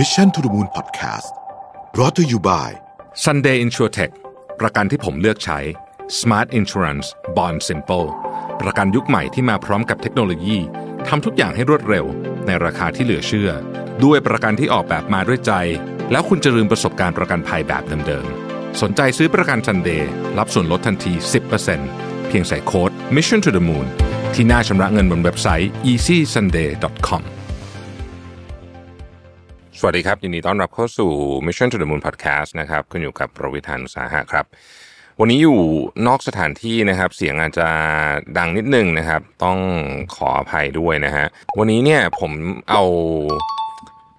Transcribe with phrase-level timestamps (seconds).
[0.00, 1.30] Mission to the Moon Podcast
[1.94, 2.68] brought to you by
[3.24, 4.12] Sunday Insurtech
[4.60, 5.58] ประกันที่ผมเลือกใช้
[6.20, 8.06] Smart Insurance Bond Simple
[8.62, 10.56] ประกันยุคใหม่ที่มาพร้อมกับเทคโนโลยี
[11.08, 12.04] ทำทุกอย่างให้รวดเร็ว
[12.46, 13.50] ในราคาที่เหลือเชื่อ
[14.04, 15.52] ด้วยประกันที่ออกแบบมาด้วยใจ
[16.10, 20.02] แล้วคุณจะลืมประสบการณ์ประกันภัยแบบเดิมๆ สนใจซื้อประกัน Sunday
[20.38, 21.12] รับส่วนลดทันที
[21.70, 23.86] 10%เพียงใส่โค้ด Mission to the Moon
[24.34, 27.24] ที่หน้าชำระเงินบนเว็บไซต์ easysunday.com
[29.80, 31.10] สวัสดีครับ ยินดีต้อนรับเข้าสู่
[31.46, 34.44] Mission to the Moon Podcast นะครับคุณอยู่กับประวิธานอุตสาหะครับ
[35.20, 35.60] วันนี้อยู่
[36.06, 37.68] นอกสถานที่นะครับ เสียงอาจจะ
[38.38, 39.58] ดังนิดนึงนะครับ ต้อง
[40.14, 41.26] ขออภัยด้วยนะฮะ
[41.58, 42.32] วันนี้เนี่ยผม
[42.70, 42.82] เอา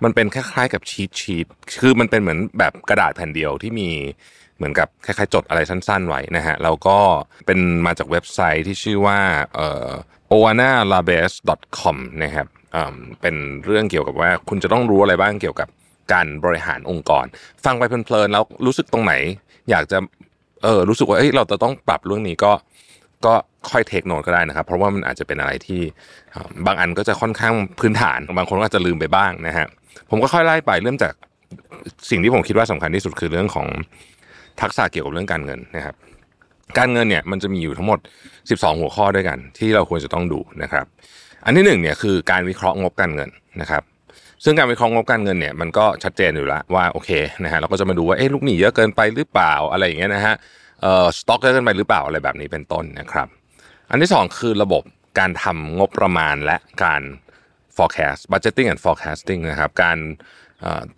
[0.03, 1.45] มันเป็นคล้ายๆกับชีตชีต
[1.79, 3.89] คือมันเป็นเหมือนแบบกระดาษแผ่นเดียวที่มี
[4.57, 6.97] เหมือนกับคล้ายๆจดอะไรสั้นๆไว้นะฮะแล้วก็
[7.45, 9.19] เป็นมาจากเว็บไซต์ที่ชื่อว่า
[9.55, 9.89] เอ่อ
[10.33, 12.47] oanalabes.com นะครับ
[13.21, 13.35] เป็น
[13.65, 15.67] เรื่องเกี่ยวกับว่า คุณจะต้องรู้อะไรบ้างเกี่ยวกับ
[16.13, 17.25] การบริหารองค์กร
[17.65, 19.13] ฟังไปเพลินๆแล้วรู้สึกตรงไหน
[19.69, 19.97] อยากจะ
[20.63, 22.51] เออรู้สึกว่าเอ้ยเราจะต้องปรับเรื่องนี้ก็
[23.25, 23.33] ก็
[23.69, 25.81] ค่อยเทคโนตก็ได้นะครับ เพราะว่ามันอาจจะเป็นอะไรที่
[26.65, 29.67] บางอันก็จะค่อนข้างพื้นฐานบางคนก็อาจจะลืมไปบ้างนะฮะ
[30.09, 31.13] ผมก็ค่อยไล่ไปเริ่มจาก
[32.09, 33.67] สิ่งที่ผมคิดว่าสำคัญที่สุดคือเรื่องของ
[34.61, 35.95] ทักษะเกี่ยวกับเรื่องการเงินนะครับ
[36.77, 37.99] การเงินเนี่ยมันจะมีอยู่ทั้งหมด
[38.39, 40.85] 12 หัวข้อด้วยกัน ที่เราควรจะต้องดูนะครับ
[41.45, 43.29] อันที่หนึ่งเนี่ยคือการวิเคราะห์งบการเงิน
[43.61, 43.83] นะครับ
[44.43, 47.09] ซึ่งการวิเคราะห์งบการเงินเนี่ยมันก็ชัดเจนอยู่แล้วว่าโอเค
[47.43, 50.35] นะฮะเราก็จะมาดูว่าเอ๊ะลูกหนี้เยอะเกินไปหรือเปล่าอะไรอย่างเงี้ยนะฮะ
[50.81, 53.27] เอ่อสต็อกเยอะเกินไปหรือเปล่าอะไรแบบนี้เป็นต้นนะครับ
[53.89, 54.83] อันที่สองคือระบบ
[55.19, 57.01] การทำงบประมาณและการ
[57.77, 59.97] forecast budgeting and forecasting นะครับการ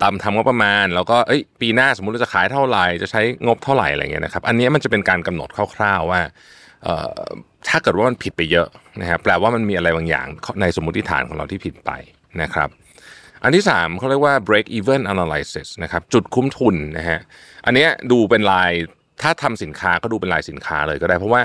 [0.01, 6.21] ตามทำงบประมาณ แล้วก็เอ้ยปีหน้าสมมุติเราจะขายเท่าไหร่จะใช้งบเท่าไหร่อะไรเงี้ยนะครับ อันนี้มันจะเป็นการกำหนดคร่าวๆว่า
[7.67, 8.67] ถ้าเกิดว่ามันผิดไปเยอะ
[9.01, 10.27] นะครับแปลว่ามันมีอะไรบางอย่าง
[10.61, 11.91] ในสมมติฐานของเราที่ผิดไป
[12.41, 12.69] นะครับ
[13.43, 17.19] อันที่สามเขาเรียกว่า break even analysis นะครับจุดคุ้มทุนนะฮะ
[17.65, 18.71] อันเนี้ยดูเป็นลาย
[19.21, 21.41] ถ้าทำสินค้าก็ดูเป็นลายสินค้าเลยก็ได้ เพราะว่า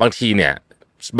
[0.00, 0.52] บางทีเนี่ย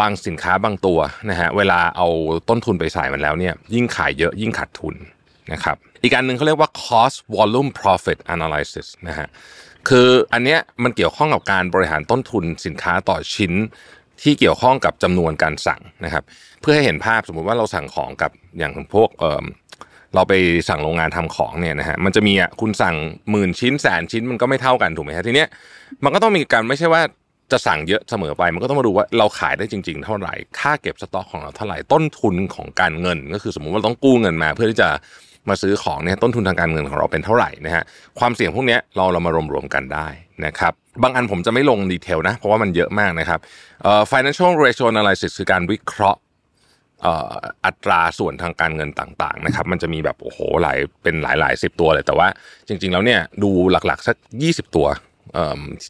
[0.01, 0.99] บางสินค้าบางตัว
[1.31, 2.09] นะฮะเวลาเอา
[2.49, 4.95] ต้นทุนไปใส่มันแล้วเนี่ยยิ่งขายเยอะยิ่งขาดทุน
[5.53, 9.29] นะครับ อีกอันหนึ่งเขาเรียกว่า cost volume profit analysis นะฮะ
[9.89, 13.53] คืออันเนี้ยมันเกี่ยวข้องกับการบริหารต้นทุนสินค้าต่อชิ้น
[14.23, 16.25] ที่เกี่ยวข้องกับจำนวนการสั่งนะครับ
[16.61, 19.45] เพื่อให้เห็นภาพสมมุติว่าเราสั่งของกับอย่างพวกเอ่อ
[20.15, 20.33] เราไป
[20.69, 22.97] สั่งโรงงานทำของเนี่ยนะฮะมันจะมีอะคุณสั่ง
[23.31, 25.49] หมื่นชิ้นแสนชิ้นมันก็ไม่เท่ากันถูกไหมฮะทีเนี้ย
[26.05, 27.03] มันก็ต้องมีการไม่ใช่ว่า
[27.53, 34.89] จะสั่งเยอะเสมอไป มันก็ต้องมาดูว่าเราขายได้จริง ๆ เท่าไหร่ ค่าเก็บสต็อกของเราเท่าไหร่ต้นทุนของการเงิน ก็คือสมมุติว่าต้องกู้เงินมา เพื่อที่จะ
[35.49, 37.85] มาซื้อของเนี่ยต้นทุนทางการเงินของเราเป็นเท่าไหร่นะฮะ
[38.19, 40.09] ความเสี่ยงพวกนี้เราเรามารวมๆกันได้
[40.47, 43.41] นะครับบางอันผมจะไม่ลงดีเทลนะเพราะว่ามันเยอะมากนะครับ
[43.83, 46.21] เอ่อ financial ratio analysis คือการวิเคราะห์
[47.67, 52.29] อัตราส่วนทางการเงินต่างๆนะครับมันจะมีแบบโอ้โหหลายเป็นหลายหลายสิบตัวเลยแต่ว่า
[52.69, 54.87] จริง ๆ แล้วเนี่ยดูหลักๆสัก 20 ตัว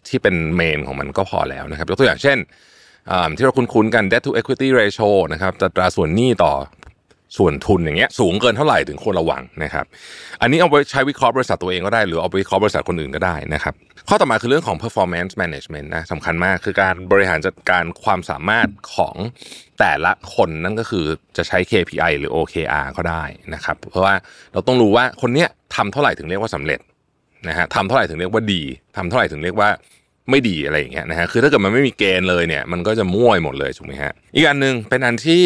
[0.09, 2.39] ที่เป็นเมนของมันก็พอแล้วนะครับยกตัวอย่างเช่น
[3.37, 6.53] ที่เราคุ้นๆกัน debt to equity ratio นะครับอัตราส่วนหนี้ต่อ
[7.37, 9.85] ส่วนทุนอย่างเงี้ยสูงเกินเท่าไหร่ถึงควรระวังนะครับ
[10.41, 13.75] อันนี้เอาไปใช้วิเคราะห์บริษัทตัวเองก็ได้ หรือเอาไปวิเคราะห์บริษัทคนอื่นก็ได้นะครับ
[14.09, 19.17] ข้อต่อมาคือเรื่องของ performance management นะสำคัญมากคือการบริหารจัดการความสามารถของ
[19.79, 21.05] แต่ละคนนั่นก็คือ
[21.37, 24.15] จะใช้ KPI หรือ OKR ก็ได้นะครับ เพราะว่า
[24.53, 26.81] เราต้องรู้ว่าคนเนี้ยทำเท่าไหร่ถึงเรียกว่าสำเร็จ
[27.49, 28.63] นะฮะทำเท่าไหร่ถึงเรียกว่าดี
[28.97, 29.71] ทำเท่าไหร่ถึงเรียกว่า
[30.31, 35.43] ไม่ดีอะไรอย่างเงี้ยนะฮะคือถ้าเกิดมันไม่มีเกณฑ์เลยเนี่ยมันก็จะมั่วหมดเลยถูกไหมฮะอีกอันหนึ่งเป็นอันที่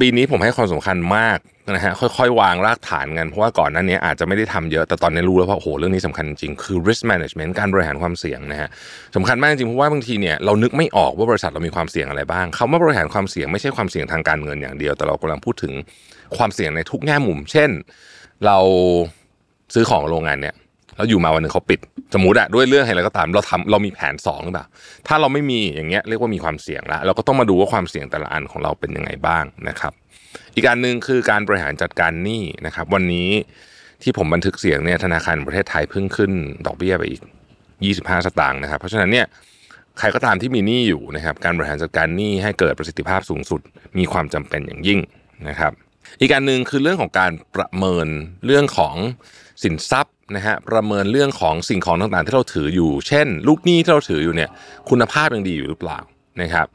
[0.00, 1.38] ปีนี้ผมให้ความสำคัญมาก
[1.74, 8.68] นะฮะค่อยๆ วางรากฐานกันเพราะว่าก่อนหน้านี้อาจจะไม่ได้ทำเยอะแต่ตอนนี้รู้แล้วว่าโอ้โหเรื่องนี้สำคัญจริงคือ risk management การบริหารความเสี่ยงนะฮะ
[9.16, 15.72] สำคัญมากจริงเพราะว่าบางทีเนี่ยเรานึกไม่ออกว่าบริษัทเรามีความเสี่ยงอะไรบ้างคำว่าบริหารความเสี่ยงไม่ใช่ความเสี่ยงทางการเงินอย่างเดียว แต่เรากำลังพูดถึง
[16.36, 17.70] ความเสี่ยงในทุกแง่มุม เช่น
[18.46, 18.58] เรา
[19.74, 20.54] ซื้อของโรงงานเนี่ย
[20.96, 21.80] แล้วอยู่มาวันหนึ่งเขาปิด
[22.14, 24.66] สมมติอะด้วยเรื่องอะไรก็ตามเราทำเรามีแผนสองหรือเปล่า
[25.06, 29.92] ถ้าเราไม่มีอย่างเงี้ยเรียกว่ามีความเสี่ยงละเราก็ต้องมาดูว่าความเสี่ยงแต่ละอันของเราเป็นยังไงบ้างนะครับ
[30.54, 33.30] อีกอันหนึ่งคือการบริหารจัดการหนี้นะครับ วันนี้
[34.02, 36.32] ที่ผมบันทึกเสียงเนี่ยธนาคารประเทศไทยเพิ่งขึ้น
[36.66, 37.22] ดอกเบี้ยไปอีก
[37.74, 39.26] 25 สตางค์นะครับ เพราะฉะนั้นเนี่ย
[39.98, 43.60] ใครก็ตามที่มีหนี้อยู่นะครับการบริหารจัดการหนี้ให้เกิดประสิทธิภาพสูงสุด
[43.98, 45.00] มีความจำเป็นอย่างยิ่ง
[45.48, 45.72] นะครับ
[46.20, 48.08] อีกการหนึ่งคือเรื่องของการประเมิน
[48.46, 48.94] เรื่องของ
[49.62, 54.50] สินทรัพย์นะฮะประเมินเรื่องของสิ่งของต่างๆ ที่เราถืออยู่ เช่น ลูกหนี้ที่เราถืออยู่เนี่ย
[54.90, 55.98] คุณภาพยังดีอยู่หรือเปล่า
[56.40, 56.66] นะครับ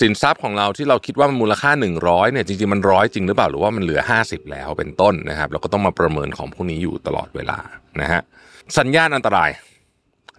[0.00, 1.70] สินทรัพย์ของเราที่เราคิดว่ามันมูลค่า
[2.02, 7.58] 100เนี่ยจริงๆมันร้อยจริงหรือเปล่าหรือว่ามันเหลือ 50 แล้วเป็นต้นนะครับเราก็ต้องมาประเมินของพวกนี้อยู่ตลอดเวลา
[8.00, 8.20] นะฮะ
[8.78, 9.50] สัญญาณอันตราย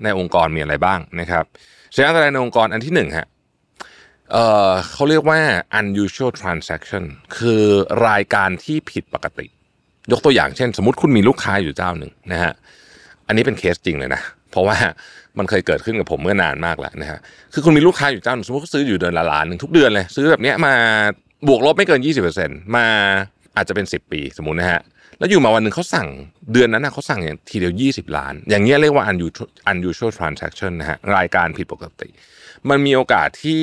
[0.03, 1.43] ในองค์กรมีอะไรบ้างนะครับ
[1.95, 3.27] สัญญาณอันตรายในองค์กรอันที่หนึ่งฮะ
[4.31, 5.39] เอ่อเขาเรียกว่า
[5.79, 7.03] unusual transaction
[7.37, 7.63] คือ
[8.07, 9.47] รายการที่ผิดปกติ
[10.11, 12.53] ยกตัวอย่างเช่น สมมติคุณมีลูกค้าอยู่เจ้าหนึ่งนะฮะ
[13.27, 14.21] อันนี้เป็นเคสจริงเลยนะ
[14.51, 14.77] เพราะว่า
[15.37, 17.19] มันเคยเกิดขึ้นกับผมเมื่อนานมากแล้วนะฮะ
[17.53, 20.73] คือคุณมีลูกค้าอยู่เจ้าหนึ่งสมมติเขาซื้ออยู่เดือนละล้านหนึ่งทุกเดือนเลย ซื้อแบบเนี้ยมา
[21.47, 22.01] บวกลบไม่เกิน
[22.37, 22.85] 20%มา
[23.55, 24.81] อาจจะเป็น 10 ปีสมมตินะฮะ
[25.19, 26.07] แล้วอยู่มาวันหนึ่งเขาสั่ง
[26.53, 29.03] เดือนนั้นนะเขาสั่งอย่างทีเดียว 20 ล้าน อย่างเงี้ยเรียกว่า
[29.71, 32.09] unusual transaction นะฮะรายการผิดปกติ
[32.69, 33.61] มันมีโอกาสที่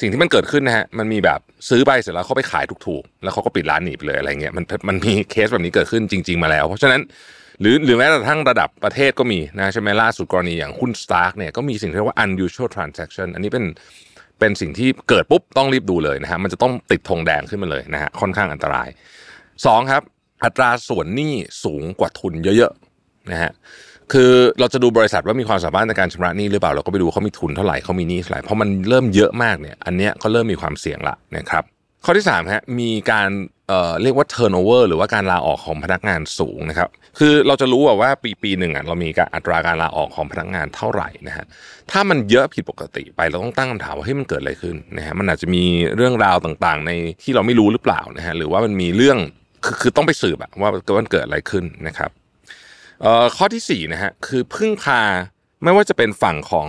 [0.00, 7.00] สิ่งที่มันเกิดขึ้นนะฮะมันมีแบบซื้อไปเสร็จแล้วเขาไปขายถูกๆ แล้วเขาก็ปิดร้านหนีไปเลยอะไรเงี้ยมันมันมีเคสแบบนี้เกิดขึ้นจริง ๆมาแล้ว เพราะฉะนั้น
[7.60, 13.64] หรือหรือแม้แต่ทั้งระดับประเทศก็มีนะใช่ไหมล่าสุดกรณีอย่างหุ้น Stark เนี่ยก็มีสิ่งที่เรียกว่า unusual transaction อันนี้เป็น
[14.38, 18.88] เป็นสิ่งที่เกิดปุ๊บต้องรีบดูเลยนะฮะมันจะต้องติดธงแดงขึ้นมาเลยนะฮะค่อนข้างอันตราย
[19.66, 20.02] สองครับ
[20.44, 21.34] อัตราส่วนหนี้
[21.64, 23.52] สูงกว่าทุนเยอะๆนะฮะ
[24.12, 31.64] คือเราจะดูบริษัทว่ามีความสามารถในการชำระหนี้หรือเปล่าเราก็ไปดูเขามีทุนเท่าไหร่เขามีหนี้เท่าไหร่เพราะมันเริ่มเยอะมากเนี่ยอันเนี้ยก็เริ่มมีความเสี่ยงละนะครับ
[32.04, 33.28] ข้อที่3ฮะมีการ
[33.68, 36.88] เอ่อเรียกว่า turnover หรือว่าการลาออกของพนักงานสูงนะครับ
[37.18, 41.44] คือเราจะรู้ว่าปีปีหนึ่งอะเรามีการอัตราการลาออกของพนักงานเท่าไหร่นะฮะ
[41.90, 45.62] ถ้ามันเยอะผิดปกติไปเราต้องตั้งคำถามว่าเฮ้ยมันเกิดอะไรขึ้นนะฮะมันอาจจะมี
[45.96, 46.90] เรื่องราวต่างๆ ใน
[47.22, 49.18] ที่เราไม่รู้หรือเปล่านะฮะหรือว่ามันมีเรื่อง
[49.64, 52.10] คือคือต้องไปสืบอะว่ามันเกิดอะไรขึ้นนะครับ
[53.36, 55.00] ข้อที่4นะฮะคือพึ่งพา
[55.64, 56.68] ไม่ว่าจะเป็นฝั่งของ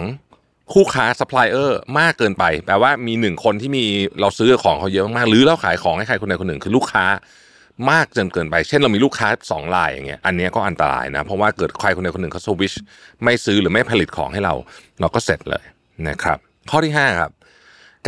[0.73, 3.85] คู่ค้าซัพพลายเออร์มากเกินไป แปลว่ามีหนึ่งคนที่มี
[4.21, 7.05] เราซื้อของเขาเยอะมากๆหรือเราขายของให้ใครคนใดคนหนึ่งคือลูกค้า
[7.91, 12.73] มากจนเกินไป เช่นเรามีลูกค้า2รายอย่างเงี้ย อันนี้ก็อันตรายนะ เพราะว่าเกิดใครคนใดคนหนึ่งเขาสวิช
[13.23, 14.53] ไม่ซื้อหรือไม่ผลิตของให้เรา
[15.01, 15.63] เราก็เสร็จเลย
[16.09, 16.37] นะครับ
[16.69, 17.31] ข้อที่5ครับ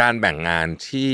[0.01, 1.11] การแบ่งงานที่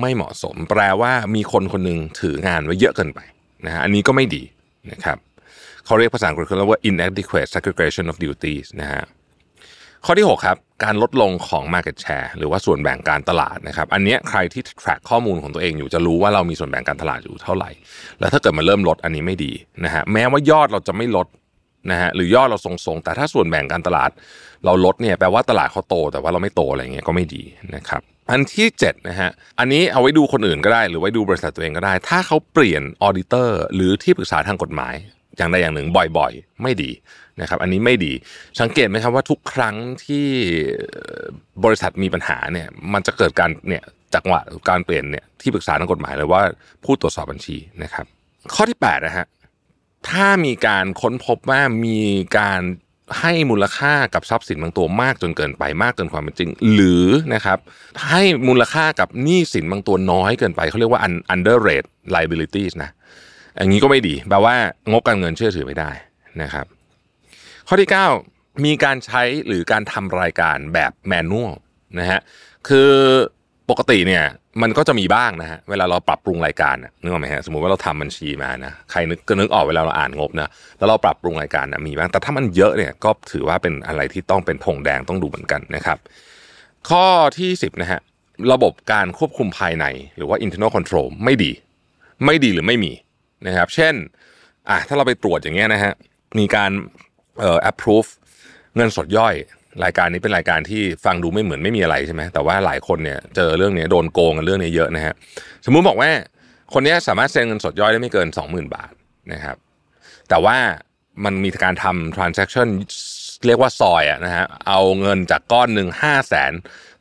[0.00, 3.20] ไม่เหมาะสม แปลว่ามีคนคนหนึ่งถืองานไว้เยอะเกินไป
[3.66, 4.42] นะฮะ อันนี้ก็ไม่ดี
[4.92, 5.18] นะครับ
[5.88, 9.04] เขาเรียกภาษาอังกฤษเรียกว่า inadequate segregation of duties นะฮะ
[10.04, 17.70] ข้อที่ 6 ครับ การลดลงของ market share หรือว่าส่วนแบ่งการตลาดนะครับ อันนี้ใครที่ track ข้อมูลของตัวเองอยู่จะรู้ว่าเรามีส่วนแบ่งการตลาดอยู่เท่าไหร่
[18.20, 19.52] แล้วถ้าเกิดมันเริ่มลดอันนี้ไม่ดี
[19.84, 21.26] นะฮะแม้ว่ายอดเราจะไม่ลด
[21.90, 24.10] นะฮะหรือยอดเราทรงๆ แต่ถ้าส่วนแบ่งการตลาด
[24.64, 27.42] เราลดเนี่ยแปลว่าตลาดเขาโต แต่ว่าเราไม่โตอะไรเงี้ยก็ไม่ดี
[27.74, 34.94] นะครับอันที่7นะฮะอันนี้เอาไว้ดูคนอื่นก็ได้ หรือไว้ดูบริษัทตัวเองก็ได้ ถ้าเขาเปลี่ยนออเดเตอร์หรือที่ปรึกษาทางกฎหมาย
[35.38, 35.86] อย่างใดอย่างหนึ่ง
[36.18, 36.90] บ่อยๆ ไม่ดี
[37.40, 38.12] นะครับอันนี้ไม่ดี
[38.60, 40.26] สังเกตไหมครับว่าทุกครั้งที่
[41.64, 46.42] บริษัทมีปัญหาเนี่ยมันจะเกิดการเนี่ยจังหวะการเปลี่ยนเนี่ยที่ปรึกษาทางกฎหมายเลยว่า
[46.84, 48.06] ผู้ตรวจสอบบัญชีนะครับ
[48.54, 49.26] ข้อที่8นะฮะ
[50.08, 52.00] ถ้ามีการค้นพบว่ามี
[52.38, 52.60] การ
[53.20, 57.58] ให้มูลค่ากับทรัพย์สินบางตัวมากจนเกินไปมากเกินความเป็นจริง หรือนะครับ
[58.08, 61.00] ให้มูลค่ากับหนี้สินบางตัวน้อยเกินไปเขาเรียกว่า
[61.34, 62.90] under rate liabilities นะ
[63.58, 64.54] อย่างนี้ก็ไม่ดีแปลว่า
[64.90, 65.90] งบการเงินเชื่อถือไม่ได้
[66.42, 66.66] นะครับ
[67.68, 67.90] ข้อที่
[68.26, 71.52] 9 มีการใช้หรือการทำรายการแบบแมนนวล
[71.98, 72.20] นะฮะ
[72.68, 72.90] คือ
[73.70, 74.24] ปกติเนี่ย
[74.62, 85.98] มันก็จะมีบ้างนะฮะเวลาเราปรับปรุงรายการนึกออกไหมฮะสมมุติว่าเราทำบัญชีมานะใครนึกก็นึกออกเวลาเราอ่านงบนะแล้วเราปรับปรุงรายการนะมีบ้างแต่ถ้ามันเยอะเนี่ยก็ถือว่าเป็นอะไรที่ต้องเป็นธงแดงต้องดูเหมือนกันนะครับ
[86.90, 87.06] ข้อ
[87.38, 88.00] ที่ 10นะฮะ
[88.52, 89.84] ระบบการควบคุมภายใน
[90.16, 91.52] หรือว่า internal control ไม่ดี
[92.24, 92.92] ไม่ดีหรือไม่มี
[93.46, 93.94] นะครับ เช่น
[94.70, 95.92] อะถ้าเราไปตรวจอย่างเงี้ยนะฮะ
[96.38, 96.70] มีการ
[97.40, 98.08] เอ่อ approve
[98.76, 99.34] เงินสดย่อย
[99.84, 105.14] รายการนี้เป็นรายการที่ฟังดูไม่เหมือนไม่มีอะไรใช่ไหมแต่ว่าหลายคนเนี่ยเจอเรื่องนี้โดนโกงกันเรื่องนี้เยอะนะฮะ
[105.66, 106.10] สมมุติบอกว่า
[106.74, 108.92] คนนี้สามารถเซ็นเงินสดย่อยได้ไม่เกิน 20,000 บาท
[109.32, 109.56] นะครับ
[110.28, 110.56] แต่ว่า
[111.24, 112.68] มันมีการทำ transaction
[113.46, 116.52] เรียกว่าซอยอะนะฮะเอาเงินจากก้อนหนึ่งห้าแสน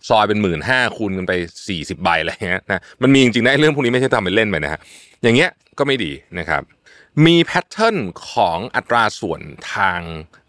[0.09, 1.33] ซอยเป็นหมื่นห้าคูณกันไป
[1.67, 4.79] สี่สิบใบอะไรเงี้ยนะมันมีจริงๆนะเรื่องพวกนี้ไม่ใช่ทำเป็นเล่นไปนะฮะ
[5.23, 6.63] อย่างเงี้ย ก็ไม่ดีนะครับ
[7.25, 7.97] มี pattern
[8.31, 9.41] ของอัตราส่วน
[9.73, 9.99] ทาง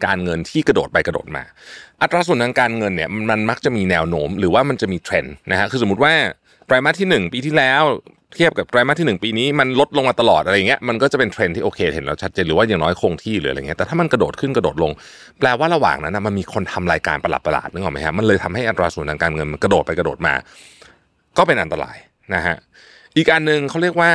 [0.04, 1.44] การเงินที่กระโดดไปกระโดดมา
[2.02, 6.12] อัตราส่วนทางการเงินเนี่ยมันมักจะมีแนวโน้ม หรือว่ามันจะมีเทรนด์นะฮะคือสมมติว่า
[6.66, 7.82] ไตรมาสที่ 1 ปีที่แล้ว
[8.37, 14.92] เทียบกับไตรมาสที่ 1 ปีนี้มันลดลงมาตลอดอะไรเงี้ยมันก็จะเป็นเทรนด์ที่โอเค เห็นแล้วชัดเจนหรือว่าอย่างน้อยคงที่หรืออะไรเงี้ยแต่ถ้ามันกระโดดขึ้นกระโดดลง
[15.38, 20.35] แปลว่าระหว่างนั้นนะมันมีคนทำรายการประหลาดประหลาดนึกออกไหมฮะมันเลยทำให้อัตราส่วนทางการเงินมันกระโดดไปกระโดดมา
[21.38, 21.97] ก็เป็นอันตราย
[22.35, 22.56] นะฮะ
[23.16, 24.11] อีกอันหนึ่งเขาเรียกว่า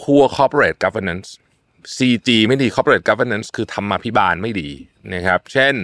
[0.00, 1.28] poor corporate governance
[1.96, 4.70] CG ไม่ดี corporate governance คือธรรมาภิบาลไม่ดี
[5.14, 5.74] นะครับ เช่น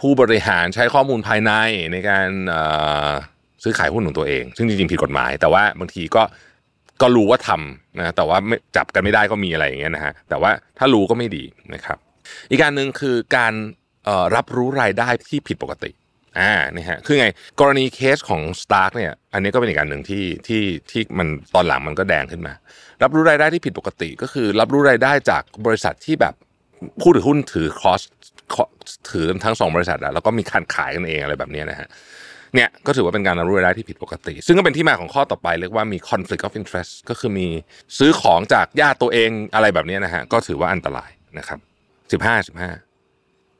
[0.00, 1.52] ผู้บริหารใช้ข้อมูลภายใน
[1.92, 2.28] ในการ
[3.62, 6.22] ซื้อขายหุ้นของตัวเอง ซึ่งจริงๆผิดกฎหมาย แต่ว่าบางทีก็
[7.02, 8.38] ก็รู้ว่าทำนะแต่ว่า
[8.76, 11.44] จับกันไม่ได้ก็มีอะไรอย่างเงี้ยนะฮะแต่ว่าถ้ารู้ก็ไม่ดี
[11.74, 11.98] นะครับ
[12.50, 13.52] อีกการหนึ่งคือการ
[14.36, 15.90] รับรู้รายได้ที่ผิดปกติ
[16.38, 17.28] อ่านี่ฮะคือไง
[17.60, 22.52] กรณีเคสของ Stark เนี่ยอันนี้ก็เป็นอีกการหนึ่งที่ที่ที่มันตอนหลังมันก็แดงขึ้นมา
[23.02, 26.34] รับรู้รายได้ที่ผิดปกติก็คือ รับรู้รายได้จากบริษัทที่แบบ
[27.00, 28.00] ผู้ถือหุ้นถือคอส
[29.10, 31.88] ถือทั้งสองบริษัทแล้วก็มีการขายกันเองอะไรแบบนี้นะฮะ
[32.54, 37.46] เนี่ยก็ถือว่าเป็นการรับรู้รายได้ที่ผิดปกติ ซึ่งก็เป็นที่มาของข้อต่อไปเรียกว่ามี conflict of interest ก็คือมี
[37.98, 41.58] ซื้อของจากญาติตัวเองอะไรแบบนี้นะฮะก็ถือว่าอันตรายนะครับ
[42.12, 42.70] สิบห้าสิบห้า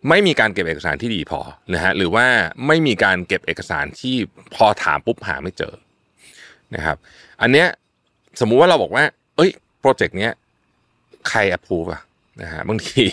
[0.09, 1.41] ไม่มีการเก็บเอกสารที่ดีพอ
[1.75, 2.27] นะฮะหรือว่า
[2.67, 4.17] ไม่มีการเก็บเอกสารที่
[4.55, 5.75] พอถามปุ๊บหาไม่เจอ
[6.75, 6.97] นะครับ
[7.43, 7.67] อันเนี้ย
[8.41, 9.05] สมมุติว่าเราบอกว่า
[9.37, 10.33] เอ้ยโปรเจกต์เนี้ย
[11.29, 12.03] ใคร approve อะ
[12.43, 13.05] นะฮะบางที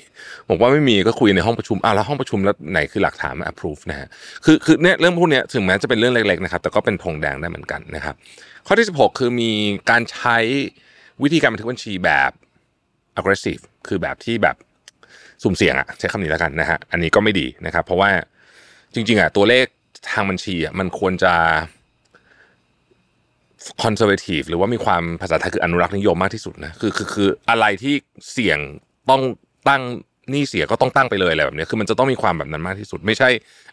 [0.50, 4.08] บอกว่าไม่มีก็คุยในห้องประชุมอ้าวแล้วห้องประชุมแล้วไหนคือหลักฐานมา approve นะฮะ
[4.46, 8.16] คือคือเนี่ยเรื่องพวกเนี้ยถึงแม้จะเป็นเรื่องเล็กๆนะครับ แต่ก็เป็นธงแดงได้เหมือนกันนะครับ
[8.68, 9.52] ข้อที่ 16 คือมี
[9.90, 10.38] การใช้
[11.24, 12.32] วิธีการบันทึกบัญชีแบบ
[13.20, 14.56] aggressive คือแบบที่แบบ
[15.44, 18.10] สุ่มเสี่ยงอะใช้คำนี้แล้วกันนะฮะอันนี้ก็ไม่ดีนะครับ เพราะว่า
[18.94, 19.66] จริง ๆอะตัวเลข
[20.12, 21.34] ทางบัญชีอะมันควรจะ
[23.84, 27.96] คอนเซอร์เวทีฟหรือว่ามีความภาษาไทยคืออนุรักษ์นิยมมากที่สุดนะคือคือคืออะไรที่
[28.32, 28.60] เสี่ยง
[29.10, 29.22] ต้อง
[29.70, 29.82] ตั้ง
[30.34, 33.30] นี่เสียก็ต้องตั้งไปเลยอะไรแบบนี้คือมันจะต้องมีความแบบนั้นมากที่สุด ไม่ใช่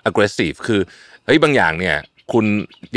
[0.09, 0.81] aggressive คือ
[1.25, 1.97] เฮ้ยบางอย่างเนี่ย
[2.33, 2.45] คุณ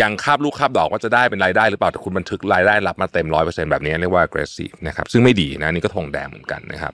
[0.02, 6.94] ยังคาบลูกคาบดอกว่าจะได้เป็นรายได้หรือเปล่าแต่คุณบันทึกรายได้รับมาเต็มร้อยเปอร์เซ็นต์แบบนี้เรียกว่า aggressive นะครับซึ่งไม่ดีนะนี่ก็ทงแดงเหมือนกันนะครับ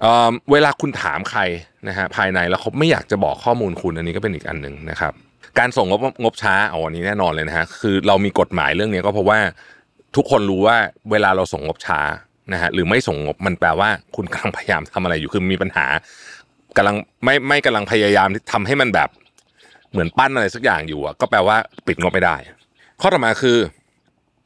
[0.00, 1.40] เเวลาคุณถามใคร
[1.88, 5.12] นะฮะภายในแล้วเขาไม่อยากจะบอกข้อมูลคุณอันนี้ก็เป็นอีกอันหนึ่งนะครับ
[5.58, 9.38] การส่งงบงบช้าเอาอันนี้แน่นอนเลยนะฮะคือเรามีกฎหมายเรื่องนี้ก็เพราะว่า
[10.16, 10.76] ทุกคนรู้ว่า
[11.10, 12.00] เวลาเราส่งงบช้า
[12.52, 15.86] นะฮะหรือไม่ส่งงบมันแปลว่าคุณกำลังพยายามทำอะไรอยู่คือมีปัญหา
[16.76, 19.08] กำลังไม่ไม่กำลังพยายามที่ทำให้มันแบบ
[19.90, 22.36] เหมือนปั้นอะไรสักอย่างอยู่อะก็แปลว่าปิดงบไม่ได้
[23.00, 23.56] ข้อต่อมาคือ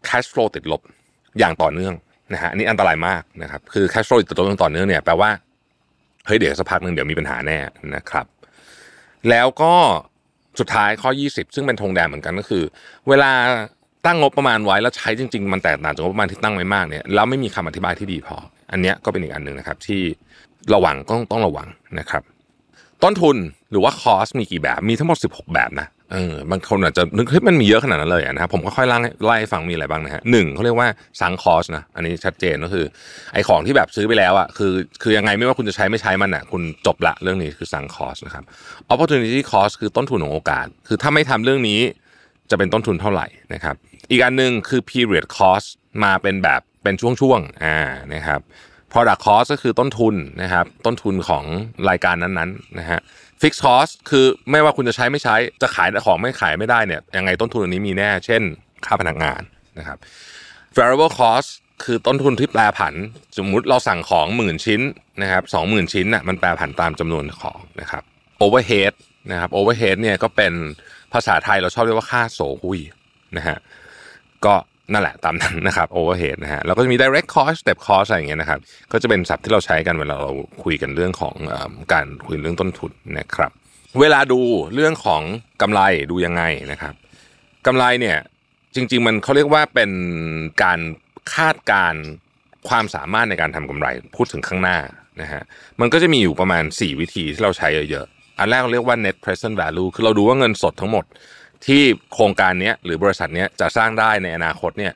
[0.08, 0.80] cash flow ติดลบ
[1.38, 1.94] อย่างต่อเนื่อง
[2.32, 5.30] นะฮะอันนี้อันตรายมากนะครับ คือ cash flow ติดลบอย่างต่อเนื่องเนี่ยแปลว่า
[6.26, 7.58] เฮ้ยเดี๋ยวสักพักหนึ่งเดี๋ยวมีปัญหาแน่
[7.94, 8.26] นะครับ
[9.30, 9.74] แล้วก็
[10.60, 12.64] สุดท้ายข้อ 20 ซึ่งเป็นธงแดงเหมือนกันก็คือ
[13.08, 13.30] เวลา
[14.06, 18.36] ตั้งงบประมาณไว้แล้วใช้จริง ๆ มันแตกต่างจากงบประมาณที่ตั้งไว้มากเนี่ยแล้วไม่มีคำอธิบายที่ดีพอ
[18.72, 20.02] อันเนี้ยก็เป็นอีกอันหนึ่งนะครับ ที่
[20.74, 21.68] ระวังต้องต้องระวัง
[21.98, 22.22] นะครับ
[23.02, 23.36] ต้นทุน
[23.70, 30.88] หรือว่าคอสมีกี่แบบมีทั้งหมด 16 แบบนะ เออบางคนอาจจะนึกเฮ้ยมันมีเยอะขนาดนั้นเลยนะครับผมก็ค่อยไล่ไล่ฟังมีอะไรบ้างนะฮะหนึ่งเขาเรียกว่า
[31.20, 32.84] สังคอสนะอันนี้ชัดเจนก็คือ
[33.32, 34.72] ไอของที่แบบซื้อไปแล้วอะคือ
[35.02, 38.44] คือยังไงไม่ว่าคุณจะใช้ไม่ใช้มันอะคุณจบละเรื่องนี้คือสังคอสนะครับ
[38.92, 41.80] opportunity cost คือต้นทุนของโอกาส คือถ้าไม่ทำเรื่องนี้
[42.50, 43.74] จะเป็นต้นทุนเท่าไหร่นะครับ
[44.10, 45.68] อีกอันหนึ่งคือ period cost
[46.04, 47.78] มาเป็นแบบเป็นช่วงๆอ่า
[48.14, 48.40] นะครับ
[48.92, 51.44] product cost ก็คือต้นทุนนะครับต้นทุนของ
[51.88, 53.00] รายการนั้นๆนะฮะ
[53.42, 58.42] fixed cost คือไม่ว่าคุณจะใช้ไม่ใช้จะขายของไม่ขายไม่ได้เนี่ยยังไงต้นทุนอันนี้มีแน่ เช่น
[58.86, 59.40] ค่าพนักงาน
[59.78, 59.98] นะครับ
[60.76, 61.48] variable cost
[61.84, 62.94] คือต้นทุนที่แปรผัน
[63.38, 64.80] สมมุติเราสั่งของหมื่นชิ้น
[65.22, 68.02] นะครับสองหมื่นชิ้นน่ะมันแปรผันตามจำนวนของนะครับ
[68.44, 68.92] overhead
[69.30, 70.52] นะครับ overhead เนี่ยก็เป็น
[71.12, 72.80] ภาษาไทยเราชอบเรียกว่าค่าโสหุย
[73.36, 73.58] นะฮะ
[74.44, 74.54] ก็
[74.92, 78.60] นั่นแหละตามนั้นนะครับ overhead นะฮะแล้วก็จะมี direct cost step cost อะไรอย่างเงี้ยนะครับ
[78.92, 80.32] ก็จะเป็นศัพท์ที่เราใช้กันเวลาเรา
[80.64, 81.54] คุยกันเรื่องของอ
[81.92, 83.50] การคุยเรื่องต้นทุนนะครับ
[84.00, 84.40] เวลาดู
[84.74, 85.22] เรื่องของ
[85.62, 85.80] กำไร
[86.10, 86.42] ดูยังไง
[86.72, 86.94] นะครับ
[87.66, 88.18] กำไรเนี่ย
[88.74, 89.90] จริง ๆ มันเขาเรียกว่าเป็น
[90.62, 90.80] การ
[91.34, 91.94] คาดการ
[92.68, 94.78] ความสามารถในการทำกำไรพูดถึงข้างหน้า
[95.20, 95.42] นะฮะ
[95.80, 101.04] มันก็จะมีอยู่ประมาณ 4 วิธีที่เราใช้เยอะๆอันแรกเราเรียกว่า net present value คือเราดูว่าเงินสดทั้งหมด
[101.66, 101.82] ที่
[102.14, 104.92] โครงการนี้หรือบริษัทนี้จะสร้างได้ในอนาคตเนี่ย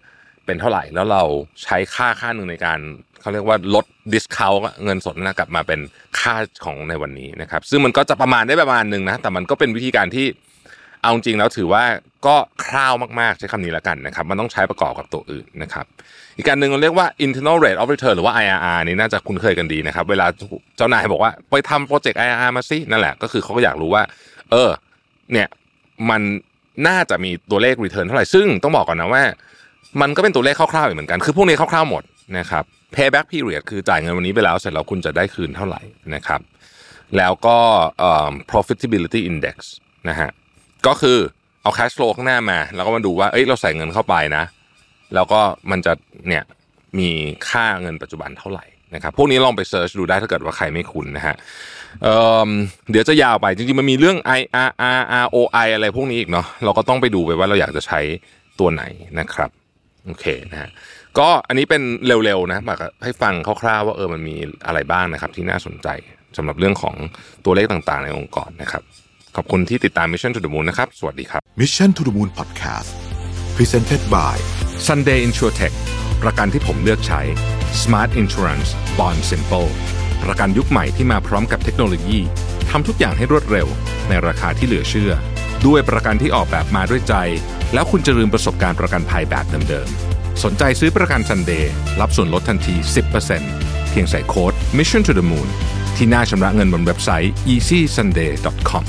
[0.47, 1.23] เป็นเท่าไหร่แล้วเรา
[1.65, 2.79] ใช้ค่าค่าหนึ่งในการ
[3.21, 4.53] เขาเรียกว่าลดดิสคาว
[4.85, 5.81] เงินสดนะกลับมาเป็น
[6.21, 10.27] ค่าของในวันนี้นะครับ ซึ่งมันก็จะประมาณได้ประมาณหนึ่งนะแต่มันก็เป็นวิธีการที่
[11.03, 11.85] เอาจริงแล้วถือว่า
[12.27, 15.87] ก็คร่าวมากๆใช้คำนี้แล้วกันนะครับ มันต้องใช้ประกอบกับตัวอื่นนะครับ
[16.37, 20.27] อีกการหนึ่งเราเรียกว่า internal rate of return หรือว่า IRR นี่น่าจะคุ้นเคยกันดีนะครับ เวลา
[20.77, 24.03] เจ้านายบอกว่าไปทำโปรเจกต์ IRR มาสินั่นแหละก็คือเขาก็อยากรู้ว่า
[24.51, 24.71] เออ
[25.33, 25.49] เนี่ย
[26.11, 26.23] มัน
[26.87, 29.23] น่าจะมีตัวเลข return เท่าไหร่ ซึ่งต้องบอกก่อนนะว่า
[30.01, 32.03] มันก็เป็นตัวเลขคร่าวๆเหมือนกัน คือพวกนี้คร่าวๆหมด
[32.39, 32.65] นะครับ
[32.95, 35.81] payback period คือจ่ายเงินวันนี้ไปแล้วเสร็จแล้วคุณจะได้คืนเท่าไหร่
[36.15, 36.41] นะครับ
[37.17, 37.59] แล้วก็
[38.51, 39.57] profitability index
[40.09, 40.31] นะฮะ
[40.87, 41.19] ก็คือ
[41.63, 44.45] เอา cash flow ข้างหน้ามา แล้วก็มาดูว่า เอ้ย เราใส่เงินเข้าไปนะ
[45.15, 45.93] แล้วก็มันจะ
[46.29, 46.45] เนี่ย
[46.99, 47.09] มี
[47.49, 51.37] ค่าเงินปัจจุบันเท่าไหร่ นะครับพวกนี้ลองไปเซิร์ชดูได้ถ้าเกิดว่าใครไม่คุ้นนะฮะ
[52.03, 58.01] เเดี๋ยวจะยาวไปจริงๆมันมีเรื่อง I R R R O I อะไรพวกนี้อีกเนาะเราก็ต้องไปดูไปว่าเราอยากจะใช้
[58.61, 58.83] ตัวไหน
[59.19, 59.51] นะครับ
[60.07, 60.71] โอเคนะฮะ
[61.19, 65.89] ก็อันนี้เป็นเร็วๆนะมาให้ฟังคร่าวๆว่าเออมันมีอะไรบ้างนะครับ ที่น่าสนใจ
[66.37, 66.95] สำหรับเรื่องของ
[67.45, 68.83] ตัวเลขต่างๆ ในองค์กรนะครับ
[69.37, 72.91] ขอบคุณที่ติดตาม Mission to the Moon นะครับ สวัสดีครับ Mission to the Moon Podcast
[73.57, 74.37] Presented by
[74.87, 75.75] Sunday Insurtech
[76.23, 77.23] ประกันที่ผมเลือกใช้
[77.81, 79.71] Smart Insurance Bond Simple
[80.23, 82.19] ประกันยุคใหม่ที่มาพร้อมกับเทคโนโลยี
[82.71, 83.67] ทำทุกอย่างให้รวดเร็ว
[84.09, 85.13] ในราคาที่เหลือเชื่อ
[85.67, 87.15] ด้วยประกันที่ออกแบบมาด้วยใจ
[87.75, 92.75] แล้วคุณจะลืมประสบการณ์ประกันภัยแบบเดิมๆ สนใจซื้อประกันซันเดย์รับส่วนลดทันที
[93.33, 95.49] 10%เพียงใส่โค้ด mission to the moon
[95.97, 98.85] ที่หน้าชำระเงินบนเว็บไซต์ easysunday.com